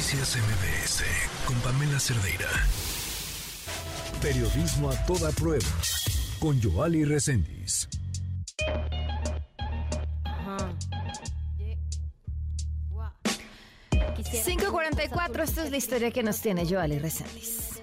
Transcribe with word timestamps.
Noticias 0.00 0.34
MBS 0.34 1.04
con 1.44 1.54
Pamela 1.56 2.00
Cerdeira. 2.00 2.48
Periodismo 4.22 4.88
a 4.88 4.96
toda 5.04 5.30
prueba 5.30 5.68
con 6.38 6.58
Joali 6.58 7.04
Reséndiz. 7.04 7.86
544, 14.32 15.42
esta 15.42 15.64
es 15.64 15.70
la 15.70 15.76
historia 15.76 16.10
que 16.10 16.22
nos 16.22 16.40
tiene 16.40 16.64
Joali 16.64 16.98
Reséndiz. 16.98 17.79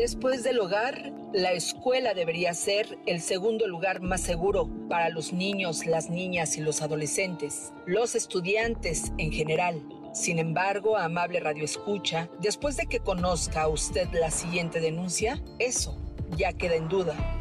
Después 0.00 0.42
del 0.42 0.58
hogar, 0.60 1.12
la 1.34 1.52
escuela 1.52 2.14
debería 2.14 2.54
ser 2.54 2.98
el 3.04 3.20
segundo 3.20 3.68
lugar 3.68 4.00
más 4.00 4.22
seguro 4.22 4.66
para 4.88 5.10
los 5.10 5.34
niños, 5.34 5.84
las 5.84 6.08
niñas 6.08 6.56
y 6.56 6.62
los 6.62 6.80
adolescentes, 6.80 7.74
los 7.84 8.14
estudiantes 8.14 9.12
en 9.18 9.30
general. 9.30 9.82
Sin 10.14 10.38
embargo, 10.38 10.96
amable 10.96 11.38
Radio 11.38 11.66
Escucha, 11.66 12.30
después 12.40 12.78
de 12.78 12.86
que 12.86 13.00
conozca 13.00 13.68
usted 13.68 14.08
la 14.14 14.30
siguiente 14.30 14.80
denuncia, 14.80 15.42
eso 15.58 16.00
ya 16.34 16.54
queda 16.54 16.76
en 16.76 16.88
duda. 16.88 17.39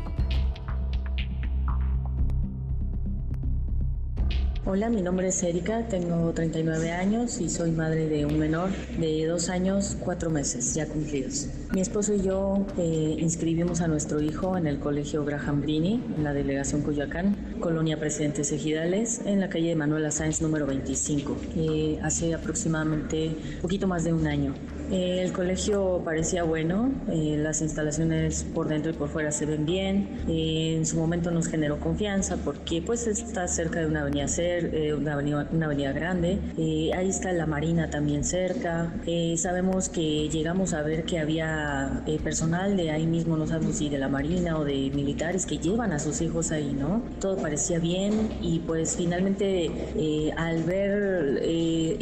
Hola, 4.71 4.91
mi 4.91 5.01
nombre 5.01 5.29
es 5.29 5.41
Erika, 5.41 5.87
tengo 5.87 6.31
39 6.31 6.91
años 6.91 7.41
y 7.41 7.49
soy 7.49 7.71
madre 7.71 8.07
de 8.07 8.27
un 8.27 8.37
menor 8.37 8.69
de 8.99 9.25
dos 9.25 9.49
años, 9.49 9.97
cuatro 9.99 10.29
meses 10.29 10.75
ya 10.75 10.85
cumplidos. 10.85 11.47
Mi 11.73 11.81
esposo 11.81 12.13
y 12.13 12.21
yo 12.21 12.67
eh, 12.77 13.15
inscribimos 13.17 13.81
a 13.81 13.87
nuestro 13.87 14.21
hijo 14.21 14.57
en 14.57 14.67
el 14.67 14.77
colegio 14.77 15.25
Graham 15.25 15.63
Greene, 15.63 15.99
en 16.15 16.23
la 16.23 16.33
delegación 16.33 16.83
Coyoacán, 16.83 17.35
Colonia 17.59 17.99
Presidentes 17.99 18.51
Ejidales, 18.51 19.21
en 19.25 19.39
la 19.39 19.49
calle 19.49 19.69
de 19.69 19.75
Manuela 19.75 20.11
Sáenz 20.11 20.39
número 20.39 20.67
25, 20.67 21.35
eh, 21.55 21.99
hace 22.03 22.35
aproximadamente 22.35 23.35
poquito 23.63 23.87
más 23.87 24.03
de 24.03 24.13
un 24.13 24.27
año. 24.27 24.53
Eh, 24.91 25.21
el 25.21 25.31
colegio 25.33 26.01
parecía 26.03 26.43
bueno, 26.43 26.91
eh, 27.11 27.37
las 27.37 27.61
instalaciones 27.61 28.43
por 28.43 28.67
dentro 28.67 28.91
y 28.91 28.95
por 28.95 29.09
fuera 29.09 29.31
se 29.31 29.45
ven 29.45 29.65
bien. 29.65 30.23
Eh, 30.27 30.75
en 30.77 30.85
su 30.85 30.97
momento 30.97 31.29
nos 31.31 31.47
generó 31.47 31.79
confianza 31.79 32.37
porque 32.37 32.81
pues 32.81 33.05
está 33.05 33.47
cerca 33.47 33.79
de 33.79 33.85
una 33.85 34.01
avenida, 34.01 34.27
cer 34.27 34.93
una 34.95 35.13
avenida, 35.13 35.47
una 35.51 35.65
avenida 35.67 35.91
grande. 35.91 36.39
ahí 36.95 37.09
está 37.09 37.31
la 37.33 37.45
marina 37.45 37.89
también 37.89 38.23
cerca. 38.23 38.93
sabemos 39.37 39.89
que 39.89 40.29
llegamos 40.29 40.73
a 40.73 40.81
ver 40.81 41.03
que 41.03 41.19
había 41.19 42.03
personal 42.23 42.75
de 42.75 42.91
ahí 42.91 43.05
mismo, 43.05 43.37
no 43.37 43.47
sabemos 43.47 43.75
si 43.75 43.89
de 43.89 43.97
la 43.97 44.09
marina 44.09 44.57
o 44.57 44.65
de 44.65 44.91
militares 44.93 45.45
que 45.45 45.57
llevan 45.57 45.91
a 45.91 45.99
sus 45.99 46.21
hijos 46.21 46.51
ahí, 46.51 46.73
¿no? 46.73 47.03
Todo 47.19 47.37
parecía 47.37 47.79
bien 47.79 48.29
y 48.41 48.59
pues 48.59 48.95
finalmente 48.95 50.31
al 50.35 50.63
ver 50.63 51.41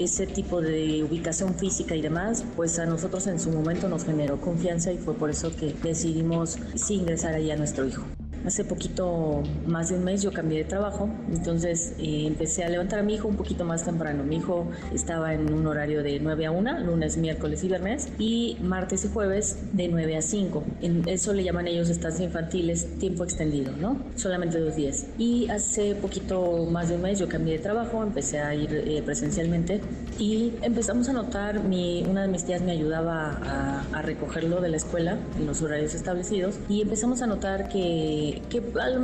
ese 0.07 0.25
tipo 0.25 0.61
de 0.61 1.03
ubicación 1.03 1.53
física 1.55 1.95
y 1.95 2.01
demás, 2.01 2.43
pues 2.55 2.79
a 2.79 2.85
nosotros 2.85 3.27
en 3.27 3.39
su 3.39 3.51
momento 3.51 3.89
nos 3.89 4.05
generó 4.05 4.39
confianza 4.41 4.91
y 4.91 4.97
fue 4.97 5.13
por 5.13 5.29
eso 5.29 5.55
que 5.55 5.73
decidimos 5.83 6.57
sí 6.75 6.95
ingresar 6.95 7.35
ahí 7.35 7.51
a 7.51 7.57
nuestro 7.57 7.85
hijo. 7.85 8.03
Hace 8.45 8.63
poquito, 8.63 9.43
más 9.65 9.89
de 9.89 9.95
un 9.95 10.03
mes, 10.03 10.21
yo 10.21 10.31
cambié 10.31 10.59
de 10.59 10.63
trabajo, 10.63 11.09
entonces 11.31 11.93
eh, 11.99 12.25
empecé 12.27 12.63
a 12.63 12.69
levantar 12.69 12.99
a 12.99 13.03
mi 13.03 13.15
hijo 13.15 13.27
un 13.27 13.35
poquito 13.35 13.65
más 13.65 13.83
temprano. 13.83 14.23
Mi 14.23 14.37
hijo 14.37 14.67
estaba 14.93 15.33
en 15.33 15.53
un 15.53 15.67
horario 15.67 16.03
de 16.03 16.19
9 16.19 16.45
a 16.45 16.51
1, 16.51 16.79
lunes, 16.81 17.17
miércoles 17.17 17.63
y 17.63 17.67
viernes, 17.67 18.09
y 18.19 18.57
martes 18.61 19.05
y 19.05 19.09
jueves 19.09 19.57
de 19.73 19.87
9 19.87 20.17
a 20.17 20.21
5. 20.21 20.63
En 20.81 21.07
eso 21.07 21.33
le 21.33 21.43
llaman 21.43 21.67
ellos 21.67 21.89
estancias 21.89 22.21
infantiles, 22.21 22.99
tiempo 22.99 23.23
extendido, 23.23 23.73
¿no? 23.75 23.97
Solamente 24.15 24.59
dos 24.59 24.75
días. 24.75 25.07
Y 25.17 25.49
hace 25.49 25.95
poquito 25.95 26.65
más 26.71 26.89
de 26.89 26.95
un 26.95 27.01
mes 27.01 27.19
yo 27.19 27.27
cambié 27.27 27.57
de 27.57 27.59
trabajo, 27.59 28.03
empecé 28.03 28.39
a 28.39 28.55
ir 28.55 28.73
eh, 28.73 29.01
presencialmente 29.03 29.81
y 30.19 30.53
empezamos 30.61 31.09
a 31.09 31.13
notar, 31.13 31.63
mi, 31.63 32.03
una 32.07 32.23
de 32.23 32.27
mis 32.27 32.43
tías 32.45 32.61
me 32.61 32.71
ayudaba 32.71 33.37
a, 33.43 33.83
a 33.93 34.01
recogerlo 34.01 34.61
de 34.61 34.69
la 34.69 34.77
escuela 34.77 35.17
en 35.37 35.45
los 35.45 35.61
horarios 35.61 35.93
establecidos 35.93 36.55
y 36.69 36.81
empezamos 36.81 37.21
a 37.21 37.27
notar 37.27 37.69
que 37.69 38.26
que, 38.49 38.61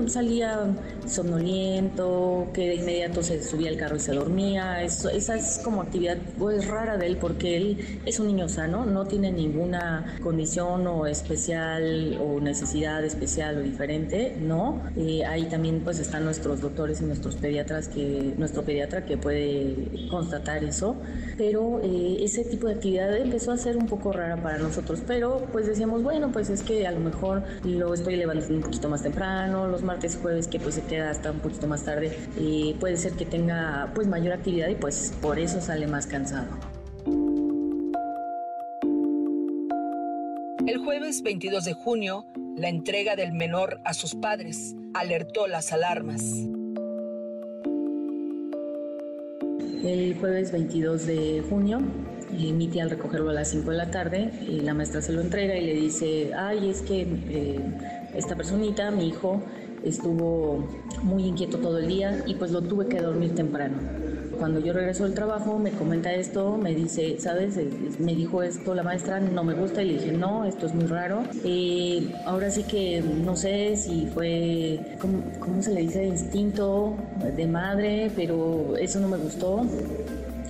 salía 0.07 0.59
somnoliento, 1.07 2.47
que 2.53 2.67
de 2.69 2.75
inmediato 2.75 3.23
se 3.23 3.43
subía 3.43 3.69
al 3.69 3.77
carro 3.77 3.95
y 3.97 3.99
se 3.99 4.13
dormía. 4.13 4.83
esa 4.83 5.35
es 5.35 5.61
como 5.63 5.81
actividad 5.81 6.17
pues 6.37 6.67
rara 6.67 6.97
de 6.97 7.07
él 7.07 7.17
porque 7.17 7.57
él 7.57 7.99
es 8.05 8.19
un 8.19 8.27
niño 8.27 8.49
sano, 8.49 8.85
no 8.85 9.05
tiene 9.05 9.31
ninguna 9.31 10.17
condición 10.21 10.87
o 10.87 11.05
especial 11.07 12.17
o 12.21 12.39
necesidad 12.39 13.03
especial 13.03 13.57
o 13.57 13.61
diferente, 13.61 14.35
¿no? 14.39 14.81
ahí 15.27 15.45
también 15.45 15.81
pues 15.83 15.99
están 15.99 16.25
nuestros 16.25 16.61
doctores 16.61 17.01
y 17.01 17.05
nuestros 17.05 17.35
pediatras 17.35 17.87
que 17.87 18.33
nuestro 18.37 18.63
pediatra 18.63 19.05
que 19.05 19.17
puede 19.17 20.07
constatar 20.09 20.63
eso, 20.63 20.95
pero 21.37 21.81
eh, 21.83 22.17
ese 22.21 22.43
tipo 22.43 22.67
de 22.67 22.73
actividad 22.73 23.15
empezó 23.15 23.51
a 23.51 23.57
ser 23.57 23.77
un 23.77 23.87
poco 23.87 24.11
rara 24.11 24.41
para 24.41 24.57
nosotros, 24.57 25.01
pero 25.05 25.47
pues 25.51 25.67
decíamos, 25.67 26.03
bueno, 26.03 26.31
pues 26.31 26.49
es 26.49 26.63
que 26.63 26.87
a 26.87 26.91
lo 26.91 26.99
mejor 26.99 27.43
lo 27.63 27.93
estoy 27.93 28.15
levantando 28.15 28.55
un 28.55 28.61
poquito 28.61 28.89
más 28.89 29.01
temprano 29.01 29.12
los 29.15 29.83
martes 29.83 30.15
y 30.15 30.21
jueves 30.21 30.47
que 30.47 30.59
pues 30.59 30.75
se 30.75 30.81
queda 30.81 31.09
hasta 31.09 31.31
un 31.31 31.39
poquito 31.39 31.67
más 31.67 31.83
tarde, 31.83 32.17
y 32.37 32.73
puede 32.79 32.97
ser 32.97 33.13
que 33.13 33.25
tenga 33.25 33.91
pues 33.93 34.07
mayor 34.07 34.33
actividad 34.33 34.69
y 34.69 34.75
pues 34.75 35.13
por 35.21 35.39
eso 35.39 35.61
sale 35.61 35.87
más 35.87 36.07
cansado. 36.07 36.47
El 40.65 40.77
jueves 40.79 41.21
22 41.21 41.65
de 41.65 41.73
junio, 41.73 42.25
la 42.55 42.69
entrega 42.69 43.15
del 43.15 43.33
menor 43.33 43.81
a 43.83 43.93
sus 43.93 44.15
padres 44.15 44.75
alertó 44.93 45.47
las 45.47 45.73
alarmas. 45.73 46.23
El 49.83 50.15
jueves 50.17 50.51
22 50.53 51.05
de 51.05 51.43
junio, 51.49 51.79
eh, 52.31 52.53
mi 52.53 52.69
tía 52.69 52.83
al 52.83 52.89
recogerlo 52.89 53.31
a 53.31 53.33
las 53.33 53.49
5 53.49 53.71
de 53.71 53.77
la 53.77 53.91
tarde, 53.91 54.31
y 54.47 54.61
la 54.61 54.73
maestra 54.73 55.01
se 55.01 55.11
lo 55.11 55.19
entrega 55.19 55.57
y 55.57 55.65
le 55.65 55.73
dice, 55.73 56.31
ay, 56.33 56.69
es 56.69 56.81
que 56.81 57.01
eh, 57.01 57.59
esta 58.15 58.35
personita, 58.35 58.91
mi 58.91 59.09
hijo, 59.09 59.41
estuvo 59.83 60.67
muy 61.01 61.25
inquieto 61.27 61.57
todo 61.57 61.79
el 61.79 61.87
día 61.87 62.23
y 62.25 62.35
pues 62.35 62.51
lo 62.51 62.61
tuve 62.61 62.87
que 62.87 63.01
dormir 63.01 63.35
temprano. 63.35 63.77
Cuando 64.39 64.59
yo 64.59 64.73
regreso 64.73 65.03
del 65.03 65.13
trabajo 65.13 65.59
me 65.59 65.71
comenta 65.71 66.13
esto, 66.13 66.57
me 66.57 66.73
dice, 66.73 67.19
¿sabes? 67.19 67.57
Me 67.99 68.15
dijo 68.15 68.41
esto 68.41 68.73
la 68.73 68.83
maestra, 68.83 69.19
no 69.19 69.43
me 69.43 69.53
gusta 69.53 69.83
y 69.83 69.87
le 69.87 69.93
dije, 69.93 70.11
no, 70.11 70.45
esto 70.45 70.65
es 70.65 70.73
muy 70.73 70.85
raro. 70.85 71.23
Eh, 71.43 72.11
ahora 72.25 72.49
sí 72.49 72.63
que 72.63 73.01
no 73.01 73.35
sé 73.35 73.75
si 73.77 74.07
fue, 74.07 74.79
¿cómo, 74.99 75.23
¿cómo 75.39 75.61
se 75.61 75.73
le 75.73 75.81
dice? 75.81 76.05
Instinto 76.05 76.95
de 77.35 77.45
madre, 77.47 78.11
pero 78.15 78.75
eso 78.77 78.99
no 78.99 79.07
me 79.07 79.17
gustó. 79.17 79.65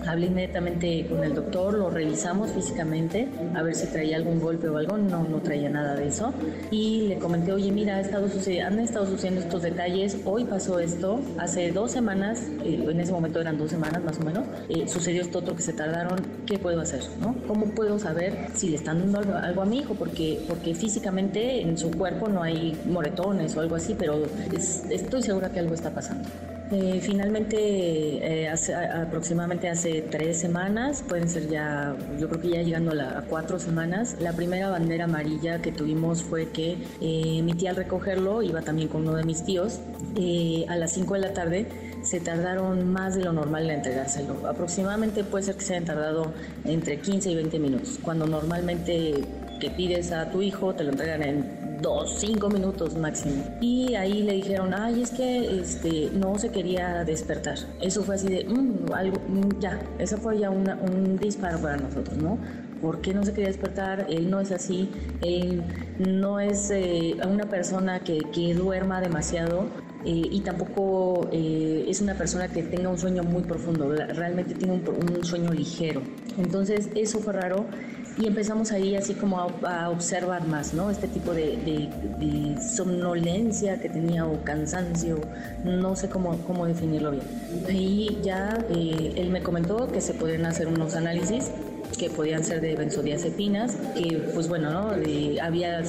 Hablé 0.07 0.27
inmediatamente 0.27 1.05
con 1.07 1.23
el 1.23 1.33
doctor, 1.33 1.73
lo 1.75 1.89
revisamos 1.89 2.51
físicamente 2.51 3.27
a 3.55 3.61
ver 3.61 3.75
si 3.75 3.87
traía 3.87 4.17
algún 4.17 4.39
golpe 4.39 4.67
o 4.67 4.77
algo, 4.77 4.97
no, 4.97 5.23
no 5.23 5.37
traía 5.39 5.69
nada 5.69 5.95
de 5.95 6.07
eso. 6.07 6.33
Y 6.71 7.07
le 7.07 7.17
comenté, 7.17 7.51
oye, 7.53 7.71
mira, 7.71 7.97
ha 7.97 8.01
estado 8.01 8.27
han 8.65 8.79
estado 8.79 9.05
sucediendo 9.05 9.41
estos 9.41 9.61
detalles, 9.61 10.17
hoy 10.25 10.45
pasó 10.45 10.79
esto, 10.79 11.21
hace 11.37 11.71
dos 11.71 11.91
semanas, 11.91 12.47
eh, 12.63 12.85
en 12.89 12.99
ese 12.99 13.11
momento 13.11 13.39
eran 13.39 13.57
dos 13.57 13.71
semanas 13.71 14.03
más 14.03 14.19
o 14.19 14.23
menos, 14.23 14.45
eh, 14.69 14.87
sucedió 14.87 15.21
esto 15.21 15.39
otro 15.39 15.55
que 15.55 15.61
se 15.61 15.73
tardaron, 15.73 16.19
¿qué 16.45 16.59
puedo 16.59 16.81
hacer? 16.81 17.01
¿no? 17.21 17.35
¿Cómo 17.47 17.67
puedo 17.67 17.99
saber 17.99 18.47
si 18.53 18.69
le 18.69 18.75
están 18.75 19.11
dando 19.11 19.37
algo, 19.37 19.61
a 19.61 19.65
mi 19.65 19.79
hijo? 19.79 19.95
Porque, 19.95 20.43
porque 20.47 20.75
físicamente 20.75 21.61
en 21.61 21.77
su 21.77 21.91
cuerpo 21.91 22.27
no 22.27 22.43
hay 22.43 22.77
moretones 22.85 23.55
o 23.55 23.61
algo 23.61 23.75
así, 23.75 23.95
pero 23.97 24.23
estoy 24.89 25.21
segura 25.21 25.49
que 25.49 25.59
algo 25.59 25.73
está 25.73 25.91
pasando. 25.91 26.27
Eh, 26.73 27.01
finalmente, 27.03 27.55
eh, 27.55 28.49
aproximadamente 28.49 29.69
hace 29.69 30.01
tres 30.01 30.39
semanas, 30.39 31.03
pueden 31.07 31.29
ser 31.29 31.47
ya, 31.47 31.95
yo 32.19 32.27
creo 32.29 32.41
que 32.41 32.49
ya 32.49 32.63
llegando 32.63 32.99
a, 32.99 33.21
cuatro 33.29 33.59
semanas, 33.59 34.15
la 34.19 34.33
primera 34.33 34.69
bandera 34.69 35.03
amarilla 35.03 35.61
que 35.61 35.71
tuvimos 35.71 36.23
fue 36.23 36.49
que 36.49 36.77
eh, 36.99 37.43
mi 37.43 37.53
tía 37.53 37.69
al 37.69 37.75
recogerlo 37.75 38.41
iba 38.41 38.63
también 38.63 38.87
con 38.87 39.01
uno 39.01 39.15
de 39.15 39.23
mis 39.23 39.43
tíos 39.43 39.81
a 40.67 40.75
las 40.75 40.93
5 40.93 41.13
de 41.15 41.19
la 41.19 41.33
tarde 41.33 41.67
se 42.03 42.19
tardaron 42.19 42.91
más 42.91 43.15
de 43.15 43.23
lo 43.23 43.33
normal 43.33 43.65
en 43.65 43.77
entregárselo. 43.77 44.47
Aproximadamente 44.47 45.23
puede 45.23 45.45
ser 45.45 45.55
que 45.55 45.61
se 45.63 45.73
hayan 45.73 45.85
tardado 45.85 46.33
entre 46.65 46.99
15 46.99 47.31
y 47.31 47.35
20 47.35 47.59
minutos, 47.59 47.99
cuando 48.01 48.27
normalmente 48.27 49.23
que 49.59 49.69
pides 49.69 50.11
a 50.11 50.29
tu 50.29 50.41
hijo 50.41 50.73
te 50.75 50.83
lo 50.83 50.91
entregan 50.91 51.23
en 51.23 51.62
dos, 51.83 52.15
cinco 52.17 52.49
minutos 52.49 52.95
máximo. 52.95 53.43
Y 53.61 53.93
ahí 53.93 54.23
le 54.23 54.33
dijeron, 54.33 54.73
ay, 54.73 55.03
es 55.03 55.11
que 55.11 55.59
este, 55.59 56.09
no 56.13 56.39
se 56.39 56.49
quería 56.49 57.03
despertar. 57.03 57.59
Eso 57.79 58.01
fue 58.01 58.15
así 58.15 58.27
de, 58.27 58.45
mm, 58.45 58.91
algo, 58.91 59.17
mm, 59.27 59.59
ya, 59.59 59.79
eso 59.99 60.17
fue 60.17 60.39
ya 60.39 60.49
un 60.49 61.17
disparo 61.19 61.59
para 61.59 61.77
nosotros, 61.77 62.17
¿no? 62.17 62.39
¿Por 62.83 62.99
qué 62.99 63.13
no 63.13 63.23
se 63.23 63.31
quería 63.31 63.47
despertar? 63.47 64.07
Él 64.09 64.29
no 64.29 64.41
es 64.41 64.51
así, 64.51 64.89
él 65.21 65.63
no 65.99 66.41
es 66.41 66.69
eh, 66.69 67.15
una 67.25 67.45
persona 67.45 67.99
que, 68.01 68.19
que 68.33 68.53
duerma 68.53 68.99
demasiado. 68.99 69.67
Eh, 70.05 70.27
y 70.31 70.41
tampoco 70.41 71.29
eh, 71.31 71.85
es 71.87 72.01
una 72.01 72.15
persona 72.15 72.49
que 72.49 72.61
tenga 72.61 72.89
un 72.89 72.97
sueño 72.97 73.23
muy 73.23 73.43
profundo, 73.43 73.89
realmente 73.89 74.53
tiene 74.53 74.73
un, 74.73 75.17
un 75.17 75.23
sueño 75.23 75.53
ligero. 75.53 76.01
Entonces 76.37 76.89
eso 76.93 77.19
fue 77.19 77.31
raro 77.31 77.65
y 78.17 78.27
empezamos 78.27 78.71
ahí 78.71 78.95
así 78.95 79.13
como 79.13 79.39
a, 79.39 79.89
observar 79.89 80.47
más, 80.47 80.73
¿no? 80.73 80.89
Este 80.89 81.07
tipo 81.07 81.33
de, 81.33 81.57
de, 81.57 82.61
somnolencia 82.61 83.79
que 83.79 83.89
tenía 83.89 84.25
o 84.25 84.43
cansancio, 84.43 85.19
no 85.63 85.95
sé 85.95 86.09
cómo, 86.09 86.37
cómo 86.45 86.65
definirlo 86.65 87.11
bien. 87.11 87.23
Ahí 87.67 88.19
ya 88.23 88.63
eh, 88.69 89.13
él 89.15 89.29
me 89.29 89.41
comentó 89.41 89.91
que 89.91 90.01
se 90.01 90.13
podían 90.13 90.45
hacer 90.45 90.67
unos 90.67 90.95
análisis 90.95 91.51
que 91.97 92.09
podían 92.09 92.43
ser 92.43 92.61
de 92.61 92.75
benzodiazepinas, 92.75 93.75
que 93.95 94.17
pues 94.33 94.47
bueno, 94.47 94.71
¿no? 94.71 94.91
había 95.41 95.81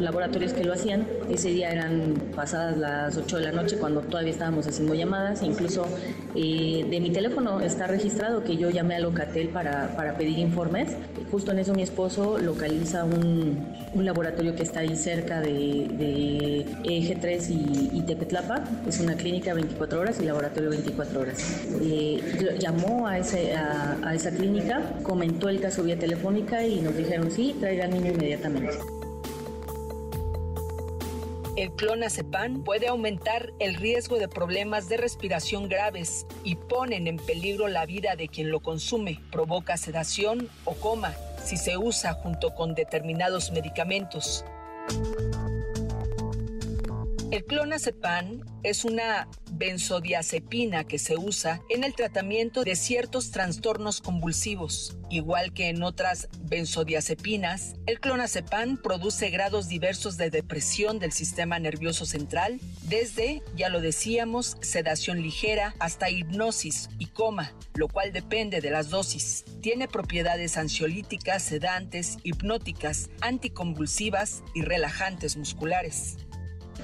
laboratorios 0.00 0.52
que 0.52 0.64
lo 0.64 0.72
hacían, 0.72 1.06
ese 1.30 1.50
día 1.50 1.70
eran 1.70 2.14
pasadas 2.34 2.76
las 2.76 3.16
8 3.16 3.38
de 3.38 3.44
la 3.44 3.52
noche 3.52 3.76
cuando 3.78 4.00
todavía 4.00 4.32
estábamos 4.32 4.66
haciendo 4.66 4.94
llamadas, 4.94 5.42
incluso 5.42 5.86
eh, 6.34 6.86
de 6.88 7.00
mi 7.00 7.10
teléfono 7.10 7.60
está 7.60 7.86
registrado 7.86 8.44
que 8.44 8.56
yo 8.56 8.70
llamé 8.70 8.96
a 8.96 9.00
Locatel 9.00 9.48
para, 9.48 9.94
para 9.96 10.16
pedir 10.16 10.38
informes, 10.38 10.96
justo 11.30 11.52
en 11.52 11.58
eso 11.58 11.74
mi 11.74 11.82
esposo 11.82 12.38
localiza 12.38 13.04
un, 13.04 13.76
laboratorio 13.94 14.54
que 14.54 14.62
está 14.62 14.80
ahí 14.80 14.96
cerca 14.96 15.40
de 15.40 16.64
Eje 16.98 17.14
3 17.14 17.50
y, 17.50 17.90
y, 17.92 18.02
Tepetlapa, 18.02 18.64
es 18.86 18.98
una 19.00 19.14
clínica 19.14 19.54
24 19.54 20.00
horas 20.00 20.20
y 20.20 20.24
laboratorio 20.24 20.70
24 20.70 21.20
horas. 21.20 21.66
Eh, 21.80 22.56
llamó 22.58 23.06
a, 23.06 23.18
ese, 23.18 23.54
a 23.54 24.14
esa 24.14 24.30
clínica, 24.30 24.82
comentó 25.02 25.48
el 25.48 25.60
caso 25.60 25.84
vía 25.84 25.98
telefónica 25.98 26.66
y 26.66 26.80
nos 26.80 26.96
dijeron 26.96 27.30
sí, 27.30 27.54
traiga 27.60 27.84
al 27.84 27.90
niño 27.90 28.12
inmediatamente. 28.12 28.78
El 31.58 31.72
clonazepam 31.72 32.62
puede 32.62 32.86
aumentar 32.86 33.52
el 33.58 33.74
riesgo 33.74 34.18
de 34.18 34.28
problemas 34.28 34.88
de 34.88 34.96
respiración 34.96 35.68
graves 35.68 36.24
y 36.44 36.54
ponen 36.54 37.08
en 37.08 37.16
peligro 37.16 37.66
la 37.66 37.84
vida 37.84 38.14
de 38.14 38.28
quien 38.28 38.50
lo 38.50 38.60
consume. 38.60 39.20
Provoca 39.32 39.76
sedación 39.76 40.48
o 40.64 40.74
coma 40.74 41.14
si 41.44 41.56
se 41.56 41.76
usa 41.76 42.14
junto 42.14 42.54
con 42.54 42.76
determinados 42.76 43.50
medicamentos. 43.50 44.44
El 47.30 47.44
clonazepam 47.44 48.40
es 48.62 48.86
una 48.86 49.28
benzodiazepina 49.52 50.84
que 50.84 50.98
se 50.98 51.18
usa 51.18 51.60
en 51.68 51.84
el 51.84 51.94
tratamiento 51.94 52.64
de 52.64 52.74
ciertos 52.74 53.32
trastornos 53.32 54.00
convulsivos. 54.00 54.96
Igual 55.10 55.52
que 55.52 55.68
en 55.68 55.82
otras 55.82 56.30
benzodiazepinas, 56.44 57.74
el 57.84 58.00
clonazepam 58.00 58.78
produce 58.78 59.28
grados 59.28 59.68
diversos 59.68 60.16
de 60.16 60.30
depresión 60.30 60.98
del 60.98 61.12
sistema 61.12 61.58
nervioso 61.58 62.06
central, 62.06 62.60
desde, 62.84 63.42
ya 63.54 63.68
lo 63.68 63.82
decíamos, 63.82 64.56
sedación 64.62 65.20
ligera 65.20 65.74
hasta 65.80 66.08
hipnosis 66.08 66.88
y 66.98 67.06
coma, 67.06 67.52
lo 67.74 67.88
cual 67.88 68.10
depende 68.10 68.62
de 68.62 68.70
las 68.70 68.88
dosis. 68.88 69.44
Tiene 69.60 69.86
propiedades 69.86 70.56
ansiolíticas, 70.56 71.42
sedantes, 71.42 72.16
hipnóticas, 72.22 73.10
anticonvulsivas 73.20 74.42
y 74.54 74.62
relajantes 74.62 75.36
musculares. 75.36 76.16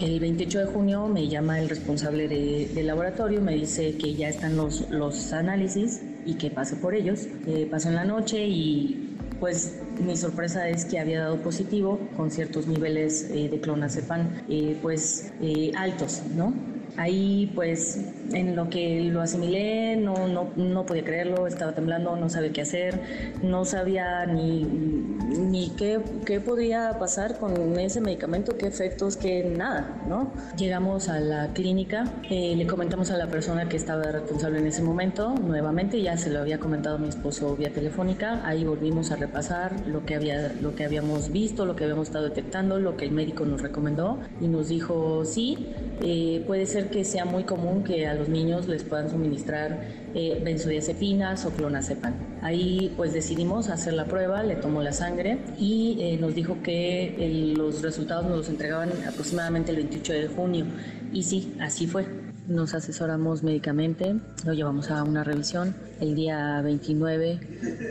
El 0.00 0.18
28 0.18 0.58
de 0.58 0.66
junio 0.66 1.06
me 1.06 1.28
llama 1.28 1.60
el 1.60 1.68
responsable 1.68 2.26
del 2.26 2.86
laboratorio, 2.86 3.40
me 3.40 3.54
dice 3.54 3.96
que 3.96 4.14
ya 4.14 4.28
están 4.28 4.56
los, 4.56 4.90
los 4.90 5.32
análisis 5.32 6.02
y 6.26 6.34
que 6.34 6.50
pase 6.50 6.74
por 6.76 6.94
ellos. 6.94 7.28
Eh, 7.46 7.68
paso 7.70 7.90
en 7.90 7.94
la 7.94 8.04
noche 8.04 8.44
y 8.44 9.14
pues 9.38 9.78
mi 10.00 10.16
sorpresa 10.16 10.68
es 10.68 10.84
que 10.84 10.98
había 10.98 11.20
dado 11.20 11.42
positivo 11.42 12.00
con 12.16 12.30
ciertos 12.30 12.66
niveles 12.66 13.28
eh, 13.30 13.48
de 13.48 13.60
clonazepam 13.60 14.42
eh, 14.48 14.76
pues 14.82 15.32
eh, 15.40 15.70
altos, 15.76 16.22
¿no? 16.34 16.54
Ahí 16.96 17.52
pues 17.54 18.00
en 18.32 18.56
lo 18.56 18.70
que 18.70 19.00
lo 19.02 19.20
asimilé 19.20 19.96
no, 19.96 20.28
no, 20.28 20.50
no 20.56 20.86
podía 20.86 21.04
creerlo, 21.04 21.46
estaba 21.46 21.72
temblando, 21.72 22.16
no 22.16 22.28
sabía 22.28 22.52
qué 22.52 22.62
hacer, 22.62 23.00
no 23.42 23.64
sabía 23.64 24.26
ni, 24.26 24.64
ni 24.64 25.70
qué, 25.70 26.00
qué 26.24 26.40
podría 26.40 26.98
pasar 26.98 27.38
con 27.38 27.78
ese 27.78 28.00
medicamento, 28.00 28.56
qué 28.56 28.66
efectos, 28.66 29.16
qué 29.16 29.44
nada, 29.44 30.02
¿no? 30.08 30.32
Llegamos 30.56 31.08
a 31.08 31.20
la 31.20 31.52
clínica, 31.52 32.04
eh, 32.30 32.54
le 32.56 32.66
comentamos 32.66 33.10
a 33.10 33.16
la 33.16 33.26
persona 33.26 33.68
que 33.68 33.76
estaba 33.76 34.04
responsable 34.04 34.58
en 34.58 34.66
ese 34.66 34.82
momento, 34.82 35.34
nuevamente 35.34 36.00
ya 36.02 36.16
se 36.16 36.30
lo 36.30 36.40
había 36.40 36.58
comentado 36.58 36.96
a 36.96 36.98
mi 36.98 37.08
esposo 37.08 37.56
vía 37.56 37.70
telefónica, 37.70 38.40
ahí 38.46 38.64
volvimos 38.64 39.10
a 39.10 39.16
repasar 39.16 39.86
lo 39.86 40.04
que, 40.04 40.14
había, 40.14 40.52
lo 40.60 40.74
que 40.74 40.84
habíamos 40.84 41.30
visto, 41.30 41.66
lo 41.66 41.76
que 41.76 41.84
habíamos 41.84 42.08
estado 42.08 42.24
detectando, 42.24 42.78
lo 42.78 42.96
que 42.96 43.04
el 43.04 43.12
médico 43.12 43.44
nos 43.44 43.62
recomendó 43.62 44.18
y 44.40 44.48
nos 44.48 44.68
dijo, 44.68 45.24
sí, 45.24 45.68
eh, 46.02 46.42
puede 46.46 46.66
ser 46.66 46.90
que 46.90 47.04
sea 47.04 47.24
muy 47.24 47.44
común 47.44 47.84
que 47.84 48.06
a 48.14 48.16
los 48.16 48.28
niños 48.28 48.66
les 48.68 48.82
puedan 48.84 49.10
suministrar 49.10 49.80
eh, 50.14 50.40
benzodiazepinas 50.42 51.44
o 51.44 51.50
clonazepam. 51.50 52.14
Ahí 52.42 52.92
pues 52.96 53.12
decidimos 53.12 53.68
hacer 53.68 53.94
la 53.94 54.06
prueba, 54.06 54.42
le 54.42 54.56
tomó 54.56 54.82
la 54.82 54.92
sangre 54.92 55.38
y 55.58 55.98
eh, 56.00 56.18
nos 56.18 56.34
dijo 56.34 56.62
que 56.62 57.54
los 57.56 57.82
resultados 57.82 58.26
nos 58.26 58.38
los 58.38 58.48
entregaban 58.48 58.90
aproximadamente 59.06 59.70
el 59.70 59.78
28 59.78 60.12
de 60.12 60.28
junio. 60.28 60.66
Y 61.12 61.22
sí, 61.24 61.54
así 61.60 61.86
fue. 61.86 62.06
Nos 62.46 62.74
asesoramos 62.74 63.42
médicamente, 63.42 64.16
lo 64.44 64.52
llevamos 64.52 64.90
a 64.90 65.02
una 65.02 65.24
revisión. 65.24 65.74
El 66.00 66.14
día 66.14 66.60
29 66.62 67.40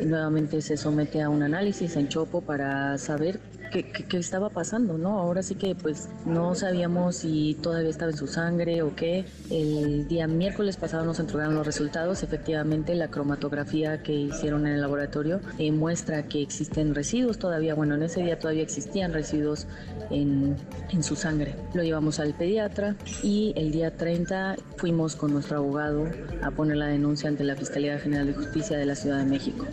nuevamente 0.06 0.62
se 0.62 0.78
somete 0.78 1.24
a 1.24 1.30
un 1.30 1.42
análisis 1.42 1.96
en 1.96 2.08
Chopo 2.08 2.42
para 2.42 2.98
saber 3.00 3.40
qué, 3.82 4.18
estaba 4.18 4.50
pasando, 4.50 4.98
¿no? 4.98 5.20
Ahora 5.20 5.42
sí 5.42 5.56
que 5.56 5.76
pues 5.76 6.10
no 6.26 6.54
sabíamos 6.54 7.18
si 7.18 7.56
todavía 7.62 7.90
estaba 7.90 8.12
en 8.12 8.18
su 8.18 8.28
sangre 8.28 8.82
o 8.84 8.96
qué. 8.96 9.26
El 9.50 10.08
día 10.08 10.28
miércoles 10.28 10.78
pasado 10.78 11.06
nos 11.06 11.20
entregaron 11.20 11.56
los 11.56 11.66
resultados. 11.66 12.24
Efectivamente, 12.24 12.94
la 12.96 13.10
cromatografía 13.10 14.04
que 14.04 14.14
hicieron 14.14 14.68
en 14.68 14.74
el 14.74 14.82
laboratorio 14.82 15.42
eh, 15.58 15.72
muestra 15.72 16.28
que 16.28 16.42
existen 16.42 16.94
residuos 16.94 17.40
todavía. 17.40 17.74
Bueno, 17.74 17.96
en 17.96 18.04
ese 18.04 18.22
día 18.22 18.38
todavía 18.38 18.64
existían 18.64 19.14
residuos 19.14 19.68
en, 20.12 20.56
en 20.92 21.04
su 21.04 21.16
sangre. 21.16 21.56
Lo 21.74 21.84
llevamos 21.84 22.20
al 22.20 22.34
pediatra 22.34 22.96
y 23.24 23.54
el 23.56 23.72
día 23.72 23.96
30 23.98 24.56
fuimos 24.78 25.16
con 25.16 25.34
nuestro 25.34 25.58
abogado 25.58 26.06
a 26.42 26.52
poner 26.52 26.78
la 26.78 26.88
denuncia 26.88 27.30
ante 27.30 27.44
la 27.44 27.56
Fiscalía 27.56 27.98
General 27.98 28.28
de 28.28 28.34
Justicia 28.34 28.78
de 28.78 28.86
la 28.86 28.96
Ciudad 28.96 29.18
de 29.18 29.26
México 29.26 29.66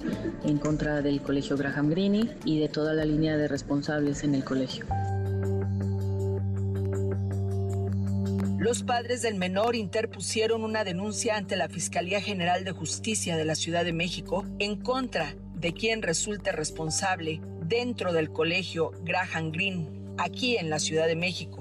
en 0.44 0.58
contra 0.58 1.02
del 1.02 1.20
Colegio 1.20 1.56
Graham 1.56 1.90
Greene 1.90 2.30
y 2.44 2.60
de 2.60 2.68
toda 2.68 2.94
la 2.94 3.04
línea 3.04 3.36
de 3.36 3.48
en 3.98 4.36
el 4.36 4.44
colegio. 4.44 4.86
Los 8.58 8.84
padres 8.84 9.20
del 9.22 9.34
menor 9.34 9.74
interpusieron 9.74 10.62
una 10.62 10.84
denuncia 10.84 11.36
ante 11.36 11.56
la 11.56 11.68
Fiscalía 11.68 12.20
General 12.20 12.62
de 12.62 12.70
Justicia 12.70 13.36
de 13.36 13.44
la 13.44 13.56
Ciudad 13.56 13.84
de 13.84 13.92
México 13.92 14.46
en 14.60 14.76
contra 14.76 15.34
de 15.56 15.72
quien 15.72 16.02
resulte 16.02 16.52
responsable 16.52 17.40
dentro 17.62 18.12
del 18.12 18.30
colegio 18.30 18.92
Graham 19.02 19.50
Greene, 19.50 19.88
aquí 20.18 20.56
en 20.56 20.70
la 20.70 20.78
Ciudad 20.78 21.08
de 21.08 21.16
México. 21.16 21.59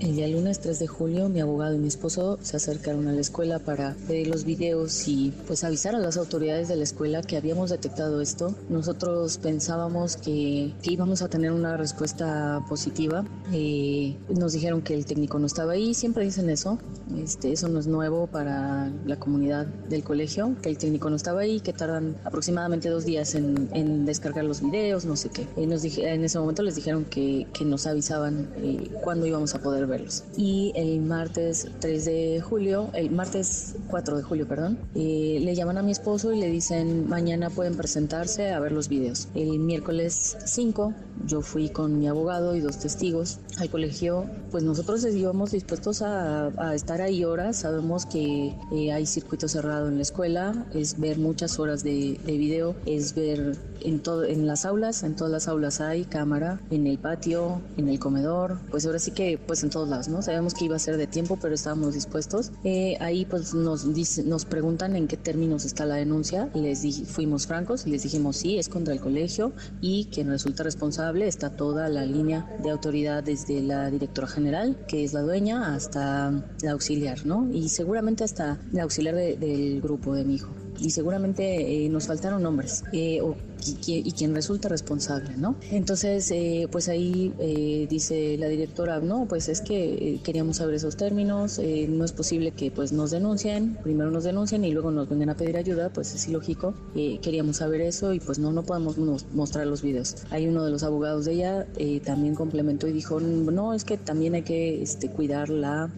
El 0.00 0.16
día 0.16 0.26
lunes 0.26 0.58
3 0.58 0.80
de 0.80 0.86
julio, 0.88 1.28
mi 1.28 1.40
abogado 1.40 1.76
y 1.76 1.78
mi 1.78 1.86
esposo 1.86 2.36
se 2.42 2.56
acercaron 2.56 3.06
a 3.06 3.12
la 3.12 3.20
escuela 3.20 3.60
para 3.60 3.94
pedir 4.08 4.26
los 4.26 4.44
videos 4.44 5.06
y 5.06 5.32
pues 5.46 5.62
avisar 5.62 5.94
a 5.94 6.00
las 6.00 6.16
autoridades 6.16 6.66
de 6.66 6.74
la 6.74 6.82
escuela 6.82 7.22
que 7.22 7.36
habíamos 7.36 7.70
detectado 7.70 8.20
esto. 8.20 8.56
Nosotros 8.68 9.38
pensábamos 9.38 10.16
que, 10.16 10.74
íbamos 10.82 11.22
a 11.22 11.28
tener 11.28 11.52
una 11.52 11.76
respuesta 11.76 12.64
positiva. 12.68 13.24
Eh, 13.52 14.16
nos 14.36 14.52
dijeron 14.52 14.82
que 14.82 14.94
el 14.94 15.06
técnico 15.06 15.38
no 15.38 15.46
estaba 15.46 15.72
ahí, 15.72 15.94
siempre 15.94 16.24
dicen 16.24 16.50
eso. 16.50 16.76
Este, 17.16 17.52
eso 17.52 17.68
no 17.68 17.78
es 17.78 17.86
nuevo 17.86 18.26
para 18.26 18.90
la 19.06 19.16
comunidad 19.16 19.66
del 19.66 20.02
colegio, 20.02 20.56
que 20.60 20.70
el 20.70 20.78
técnico 20.78 21.08
no 21.08 21.16
estaba 21.16 21.40
ahí, 21.40 21.60
que 21.60 21.72
tardan 21.72 22.16
aproximadamente 22.24 22.88
dos 22.88 23.04
días 23.04 23.36
en, 23.36 24.04
descargar 24.04 24.44
los 24.44 24.60
videos, 24.60 25.04
no 25.04 25.14
sé 25.14 25.28
qué. 25.28 25.46
nos 25.66 25.82
dije, 25.82 26.12
en 26.12 26.24
ese 26.24 26.38
momento 26.38 26.62
les 26.62 26.74
dijeron 26.74 27.04
que, 27.04 27.46
que 27.52 27.64
nos 27.64 27.86
avisaban 27.86 28.50
eh, 28.56 28.90
cuándo 29.02 29.26
íbamos 29.26 29.54
a 29.54 29.60
poder 29.60 29.83
verlos. 29.86 30.24
Y 30.36 30.72
el 30.74 31.00
martes 31.00 31.68
3 31.80 32.04
de 32.04 32.40
julio, 32.40 32.90
el 32.94 33.10
martes 33.10 33.76
4 33.88 34.16
de 34.16 34.22
julio, 34.22 34.48
perdón, 34.48 34.78
eh, 34.94 35.38
le 35.40 35.54
llaman 35.54 35.78
a 35.78 35.82
mi 35.82 35.92
esposo 35.92 36.32
y 36.32 36.40
le 36.40 36.48
dicen 36.48 37.08
mañana 37.08 37.50
pueden 37.50 37.76
presentarse 37.76 38.50
a 38.50 38.60
ver 38.60 38.72
los 38.72 38.88
videos. 38.88 39.28
El 39.34 39.58
miércoles 39.58 40.36
5 40.44 40.94
yo 41.26 41.40
fui 41.40 41.68
con 41.68 41.98
mi 41.98 42.08
abogado 42.08 42.54
y 42.56 42.60
dos 42.60 42.78
testigos 42.78 43.38
al 43.58 43.70
colegio, 43.70 44.26
pues 44.50 44.62
nosotros 44.64 45.04
íbamos 45.04 45.52
dispuestos 45.52 46.02
a, 46.02 46.52
estar 46.74 47.00
ahí 47.00 47.24
horas, 47.24 47.56
sabemos 47.58 48.06
que 48.06 48.54
eh, 48.72 48.92
hay 48.92 49.06
circuito 49.06 49.48
cerrado 49.48 49.88
en 49.88 49.96
la 49.96 50.02
escuela, 50.02 50.66
es 50.74 50.98
ver 50.98 51.18
muchas 51.18 51.58
horas 51.58 51.82
de, 51.82 52.18
de 52.24 52.36
video, 52.36 52.74
es 52.86 53.14
ver 53.14 53.56
en, 53.84 54.00
todo, 54.00 54.24
en 54.24 54.46
las 54.46 54.64
aulas, 54.64 55.02
en 55.02 55.14
todas 55.14 55.32
las 55.32 55.48
aulas 55.48 55.80
hay 55.80 56.04
cámara, 56.04 56.60
en 56.70 56.86
el 56.86 56.98
patio, 56.98 57.60
en 57.76 57.88
el 57.88 57.98
comedor, 57.98 58.58
pues 58.70 58.86
ahora 58.86 58.98
sí 58.98 59.12
que 59.12 59.38
pues 59.38 59.62
en 59.62 59.70
todos 59.74 59.88
lados, 59.88 60.08
¿no? 60.08 60.22
Sabemos 60.22 60.54
que 60.54 60.66
iba 60.66 60.76
a 60.76 60.78
ser 60.78 60.96
de 60.96 61.08
tiempo, 61.08 61.36
pero 61.40 61.52
estábamos 61.52 61.94
dispuestos. 61.94 62.52
Eh, 62.62 62.96
ahí 63.00 63.24
pues 63.24 63.54
nos, 63.54 63.84
nos 64.24 64.44
preguntan 64.44 64.94
en 64.94 65.08
qué 65.08 65.16
términos 65.16 65.64
está 65.64 65.84
la 65.84 65.96
denuncia, 65.96 66.48
les 66.54 66.84
fuimos 67.08 67.48
francos 67.48 67.84
y 67.84 67.90
les 67.90 68.04
dijimos 68.04 68.36
sí, 68.36 68.56
es 68.56 68.68
contra 68.68 68.94
el 68.94 69.00
colegio 69.00 69.52
y 69.80 70.04
quien 70.06 70.28
resulta 70.28 70.62
responsable 70.62 71.26
está 71.26 71.50
toda 71.50 71.88
la 71.88 72.06
línea 72.06 72.48
de 72.62 72.70
autoridad 72.70 73.24
desde 73.24 73.62
la 73.62 73.90
directora 73.90 74.28
general, 74.28 74.76
que 74.86 75.02
es 75.02 75.12
la 75.12 75.22
dueña, 75.22 75.74
hasta 75.74 76.30
la 76.62 76.70
auxiliar, 76.70 77.26
¿no? 77.26 77.50
Y 77.52 77.68
seguramente 77.68 78.22
hasta 78.22 78.60
la 78.70 78.84
auxiliar 78.84 79.16
del 79.16 79.80
grupo 79.80 80.14
de 80.14 80.24
mi 80.24 80.36
hijo 80.36 80.54
y 80.78 80.90
seguramente 80.90 81.84
eh, 81.84 81.88
nos 81.88 82.06
faltaron 82.06 82.42
nombres 82.42 82.84
eh, 82.92 83.20
o 83.20 83.36
y, 83.66 84.12
quien 84.12 84.34
resulta 84.34 84.68
responsable, 84.68 85.36
¿no? 85.36 85.56
Entonces, 85.70 86.30
eh, 86.30 86.68
pues 86.70 86.88
ahí 86.88 87.32
eh, 87.38 87.86
dice 87.88 88.36
la 88.38 88.48
directora, 88.48 89.00
no, 89.00 89.26
pues 89.26 89.48
es 89.48 89.60
que 89.60 90.20
queríamos 90.22 90.56
saber 90.56 90.74
esos 90.74 90.96
términos, 90.96 91.60
no 91.88 92.04
es 92.04 92.12
posible 92.12 92.52
que 92.52 92.70
pues 92.70 92.92
nos 92.92 93.10
denuncien, 93.10 93.76
primero 93.82 94.10
nos 94.10 94.24
denuncien 94.24 94.64
y 94.64 94.72
luego 94.72 94.90
nos 94.90 95.08
vengan 95.08 95.30
a 95.30 95.36
pedir 95.36 95.56
ayuda, 95.56 95.90
pues 95.90 96.14
es 96.14 96.28
ilógico, 96.28 96.74
queríamos 96.94 97.56
saber 97.56 97.80
eso 97.80 98.12
y 98.12 98.20
pues 98.20 98.38
no, 98.38 98.52
no 98.52 98.62
podemos 98.62 98.96
mostrar 99.32 99.66
los 99.66 99.82
videos. 99.82 100.16
Hay 100.30 100.46
uno 100.46 100.64
de 100.64 100.70
los 100.70 100.82
abogados 100.82 101.24
de 101.24 101.32
ella 101.32 101.66
también 102.04 102.34
complementó 102.34 102.86
y 102.88 102.92
dijo, 102.92 103.20
no, 103.20 103.74
es 103.74 103.84
que 103.84 103.96
también 103.96 104.34
hay 104.34 104.42
que 104.42 104.82
este, 104.82 105.08
cuidar 105.08 105.48
la 105.48 105.90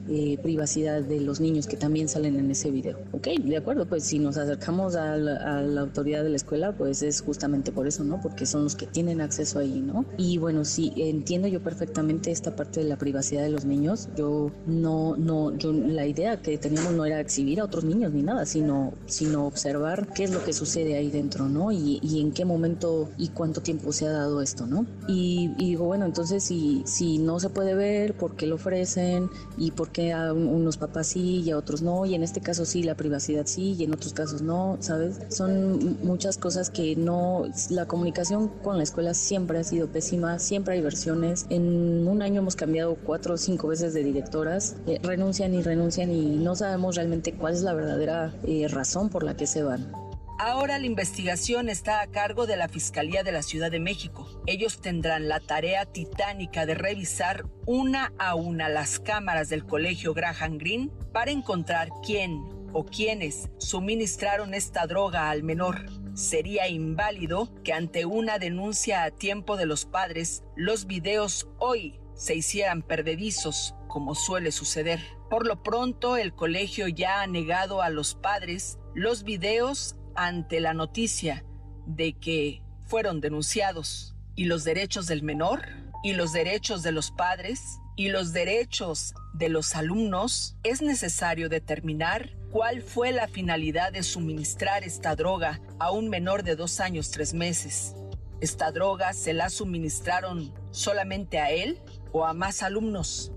privacidad 0.43 1.03
de 1.03 1.21
los 1.21 1.41
niños 1.41 1.67
que 1.67 1.77
también 1.77 2.09
salen 2.09 2.37
en 2.39 2.51
ese 2.51 2.71
video. 2.71 2.99
Ok, 3.13 3.29
de 3.29 3.57
acuerdo, 3.57 3.87
pues 3.87 4.05
si 4.05 4.19
nos 4.19 4.37
acercamos 4.37 4.97
a 4.97 5.17
la, 5.17 5.81
autoridad 5.81 6.23
de 6.23 6.31
la 6.31 6.37
escuela, 6.37 6.73
pues 6.73 7.03
es 7.03 7.21
justamente 7.21 7.56
por 7.73 7.87
eso, 7.87 8.05
¿no? 8.05 8.21
Porque 8.21 8.47
son 8.47 8.65
los 8.65 8.77
que 8.77 8.87
tienen 8.87 9.21
acceso 9.21 9.59
ahí, 9.59 9.81
¿no? 9.81 10.05
Y 10.17 10.39
bueno, 10.39 10.65
sí, 10.65 10.93
entiendo 10.97 11.49
yo 11.49 11.63
perfectamente 11.63 12.31
esta 12.31 12.55
parte 12.57 12.81
de 12.81 12.89
la 12.89 12.97
privacidad 12.97 13.43
de 13.43 13.51
los 13.51 13.65
niños. 13.65 14.09
Yo 14.17 14.51
no, 14.67 15.17
no, 15.17 15.57
yo 15.57 15.73
la 15.73 16.07
idea 16.07 16.43
que 16.43 16.59
teníamos 16.59 16.93
no 16.93 17.05
era 17.05 17.21
exhibir 17.21 17.61
a 17.61 17.65
otros 17.65 17.85
niños 17.85 18.13
ni 18.13 18.23
nada, 18.23 18.47
sino, 18.47 18.93
sino 19.07 19.47
observar 19.47 20.13
qué 20.15 20.25
es 20.25 20.31
lo 20.31 20.45
que 20.45 20.53
sucede 20.53 20.97
ahí 20.97 21.11
dentro, 21.11 21.49
¿no? 21.49 21.73
Y, 21.73 22.01
y 22.03 22.21
en 22.21 22.33
qué 22.33 22.45
momento 22.45 23.11
y 23.17 23.29
cuánto 23.29 23.61
tiempo 23.61 23.93
se 23.93 24.07
ha 24.07 24.13
dado 24.13 24.41
esto, 24.43 24.67
¿no? 24.67 24.87
Y, 25.09 25.51
y 25.59 25.71
digo, 25.71 25.87
bueno, 25.87 26.05
entonces 26.05 26.45
si, 26.45 26.83
si 26.87 27.19
no 27.19 27.41
se 27.41 27.51
puede 27.51 27.75
ver, 27.75 28.15
¿por 28.15 28.37
qué 28.37 28.47
lo 28.47 28.57
ofrecen? 28.57 29.31
¿Y 29.57 29.71
por 29.73 29.91
qué 29.91 30.13
a 30.13 30.33
unos 30.33 30.77
papás 30.77 31.09
sí 31.09 31.43
y 31.43 31.51
a 31.51 31.59
otros 31.59 31.83
no? 31.83 32.07
Y 32.07 32.15
en 32.15 32.23
este 32.23 32.41
caso 32.41 32.65
sí, 32.65 32.83
la 32.83 32.97
privacidad 32.97 33.47
sí 33.47 33.75
y 33.79 33.85
en 33.85 33.95
otros 33.95 34.13
casos 34.13 34.43
no, 34.43 34.77
¿sabes? 34.81 35.19
Son 35.29 35.99
muchas 36.03 36.39
cosas 36.39 36.71
que 36.71 36.97
no, 36.97 37.36
la 37.71 37.87
comunicación 37.87 38.49
con 38.49 38.77
la 38.77 38.83
escuela 38.83 39.15
siempre 39.15 39.59
ha 39.59 39.65
sido 39.65 39.89
pésima, 39.89 40.39
siempre 40.39 40.75
hay 40.75 40.81
versiones. 40.81 41.47
En 41.51 42.07
un 42.07 42.23
año 42.23 42.41
hemos 42.41 42.57
cambiado 42.57 42.97
cuatro 42.97 43.35
o 43.35 43.37
cinco 43.37 43.69
veces 43.69 43.95
de 43.95 44.03
directoras, 44.03 44.77
eh, 44.87 44.99
renuncian 45.03 45.55
y 45.55 45.63
renuncian 45.63 46.11
y 46.11 46.37
no 46.37 46.55
sabemos 46.55 46.97
realmente 46.97 47.33
cuál 47.35 47.55
es 47.55 47.63
la 47.63 47.75
verdadera 47.75 48.35
eh, 48.45 48.67
razón 48.69 49.09
por 49.09 49.23
la 49.23 49.37
que 49.37 49.47
se 49.47 49.63
van. 49.63 49.93
Ahora 50.39 50.79
la 50.79 50.85
investigación 50.85 51.71
está 51.71 52.03
a 52.03 52.09
cargo 52.09 52.47
de 52.47 52.59
la 52.59 52.69
Fiscalía 52.69 53.23
de 53.23 53.33
la 53.33 53.43
Ciudad 53.43 53.71
de 53.71 53.81
México. 53.81 54.29
Ellos 54.47 54.83
tendrán 54.83 55.29
la 55.29 55.41
tarea 55.41 55.87
titánica 55.87 56.67
de 56.67 56.75
revisar 56.75 57.47
una 57.65 58.13
a 58.19 58.35
una 58.35 58.69
las 58.69 58.99
cámaras 59.01 59.49
del 59.49 59.65
colegio 59.65 60.13
Graham 60.13 60.59
Greene 60.59 60.91
para 61.13 61.31
encontrar 61.31 61.89
quién 62.05 62.45
o 62.75 62.85
quiénes 62.85 63.49
suministraron 63.57 64.53
esta 64.53 64.87
droga 64.87 65.31
al 65.31 65.43
menor. 65.43 65.87
Sería 66.17 66.67
inválido 66.67 67.51
que 67.63 67.75
ante 67.75 68.07
una 68.07 68.39
denuncia 68.39 69.05
a 69.05 69.11
tiempo 69.11 69.59
de 69.59 69.67
los 69.67 69.85
padres, 69.85 70.43
los 70.57 70.87
videos 70.87 71.47
hoy 71.59 72.01
se 72.15 72.35
hicieran 72.35 72.81
perdedizos, 72.81 73.75
como 73.87 74.15
suele 74.15 74.51
suceder. 74.51 74.99
Por 75.29 75.47
lo 75.47 75.63
pronto, 75.63 76.17
el 76.17 76.35
colegio 76.35 76.89
ya 76.89 77.21
ha 77.21 77.27
negado 77.27 77.83
a 77.83 77.91
los 77.91 78.15
padres 78.15 78.79
los 78.95 79.25
videos 79.25 79.97
ante 80.15 80.61
la 80.61 80.73
noticia 80.73 81.45
de 81.85 82.15
que 82.15 82.63
fueron 82.87 83.21
denunciados. 83.21 84.17
Y 84.35 84.47
los 84.47 84.65
derechos 84.65 85.07
del 85.07 85.23
menor 85.23 85.67
y 86.03 86.15
los 86.15 86.33
derechos 86.33 86.83
de 86.83 86.93
los 86.93 87.11
padres 87.11 87.61
y 87.95 88.09
los 88.09 88.33
derechos 88.33 89.15
de 89.35 89.51
los 89.51 89.77
alumnos, 89.77 90.57
es 90.63 90.81
necesario 90.81 91.49
determinar 91.49 92.37
cuál 92.57 92.81
fue 92.81 93.13
la 93.13 93.29
finalidad 93.29 93.93
de 93.93 94.03
suministrar 94.03 94.83
esta 94.83 95.15
droga 95.15 95.61
a 95.79 95.91
un 95.91 96.09
menor 96.09 96.43
de 96.43 96.57
dos 96.57 96.81
años 96.81 97.11
tres 97.11 97.35
meses. 97.35 97.95
¿Esta 98.41 98.73
droga 98.73 99.13
se 99.13 99.35
la 99.35 99.51
suministraron 99.51 100.55
solamente 100.71 101.39
a 101.39 101.51
él 101.51 101.79
o 102.13 102.25
a 102.25 102.33
más 102.33 102.63
alumnos? 102.63 103.31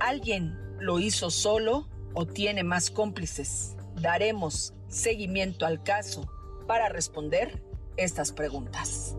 ¿Alguien 0.00 0.58
lo 0.80 0.98
hizo 0.98 1.30
solo 1.30 1.88
o 2.12 2.26
tiene 2.26 2.64
más 2.64 2.90
cómplices? 2.90 3.76
Daremos 4.00 4.74
seguimiento 4.88 5.64
al 5.64 5.84
caso 5.84 6.28
para 6.66 6.88
responder 6.88 7.62
estas 7.96 8.32
preguntas. 8.32 9.14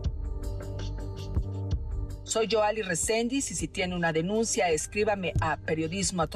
Soy 2.22 2.48
Joali 2.50 2.82
Resendiz 2.82 3.50
y 3.50 3.54
si 3.54 3.66
tiene 3.66 3.96
una 3.96 4.12
denuncia, 4.12 4.68
escríbame 4.68 5.32
a 5.40 5.56
periodismo 5.56 6.28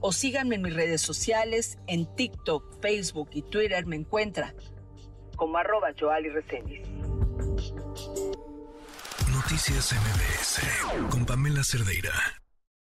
o 0.00 0.12
síganme 0.12 0.56
en 0.56 0.62
mis 0.62 0.74
redes 0.74 1.00
sociales, 1.00 1.78
en 1.86 2.06
TikTok, 2.16 2.80
Facebook 2.80 3.30
y 3.32 3.42
Twitter 3.42 3.86
me 3.86 3.96
encuentra 3.96 4.54
como 5.36 5.56
arroba 5.56 5.88
Joali. 5.98 6.28
Noticias 9.32 9.94
MBS 9.94 11.08
con 11.10 11.24
Pamela 11.24 11.64
Cerdeira. 11.64 12.39